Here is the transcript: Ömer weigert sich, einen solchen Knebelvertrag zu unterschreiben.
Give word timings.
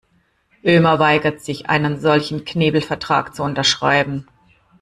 Ömer 0.65 0.97
weigert 0.97 1.41
sich, 1.41 1.69
einen 1.69 1.99
solchen 1.99 2.43
Knebelvertrag 2.43 3.35
zu 3.35 3.43
unterschreiben. 3.43 4.25